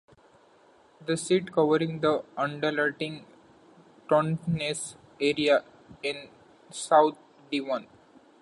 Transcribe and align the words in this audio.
The 1.05 1.15
seat 1.15 1.51
covering 1.53 1.99
the 1.99 2.23
undulating 2.35 3.23
Totnes 4.09 4.95
area 5.21 5.63
in 6.01 6.27
south 6.71 7.19
Devon. 7.51 7.85